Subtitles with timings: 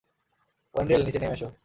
[0.75, 1.47] Wendell, নিচে নেমে এসো।